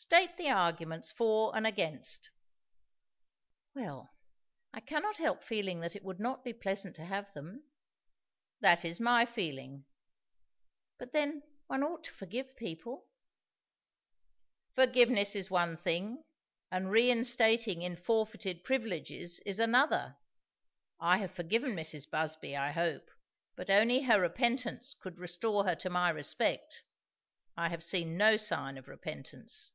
"State 0.00 0.36
the 0.36 0.48
arguments, 0.48 1.10
for 1.10 1.56
and 1.56 1.66
against." 1.66 2.30
"Well! 3.74 4.10
I 4.72 4.78
cannot 4.78 5.16
help 5.16 5.42
feeling 5.42 5.80
that 5.80 5.96
it 5.96 6.04
would 6.04 6.20
not 6.20 6.44
be 6.44 6.52
pleasant 6.52 6.94
to 6.96 7.04
have 7.04 7.32
them." 7.32 7.64
"That 8.60 8.84
is 8.84 9.00
my 9.00 9.26
feeling." 9.26 9.86
"But 10.98 11.10
then, 11.12 11.42
one 11.66 11.82
ought 11.82 12.04
to 12.04 12.12
forgive 12.12 12.54
people?" 12.54 13.08
"Forgiveness 14.72 15.34
is 15.34 15.50
one 15.50 15.76
thing, 15.76 16.22
and 16.70 16.92
reinstating 16.92 17.82
in 17.82 17.96
forfeited 17.96 18.62
privileges 18.62 19.40
is 19.44 19.58
another. 19.58 20.16
I 21.00 21.16
have 21.18 21.32
forgiven 21.34 21.72
Mrs. 21.74 22.08
Busby, 22.08 22.56
I 22.56 22.70
hope; 22.70 23.10
but 23.56 23.68
only 23.68 24.02
her 24.02 24.20
repentance 24.20 24.94
could 25.00 25.18
restore 25.18 25.64
her 25.64 25.74
to 25.74 25.90
my 25.90 26.08
respect. 26.08 26.84
I 27.56 27.68
have 27.70 27.82
seen 27.82 28.16
no 28.16 28.36
sign 28.36 28.78
of 28.78 28.86
repentance." 28.86 29.72